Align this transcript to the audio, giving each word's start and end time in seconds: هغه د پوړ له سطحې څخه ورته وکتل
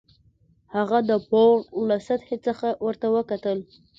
هغه 0.75 0.99
د 1.09 1.11
پوړ 1.29 1.51
له 1.89 1.97
سطحې 2.07 2.37
څخه 2.45 2.67
ورته 2.85 3.07
وکتل 3.15 3.59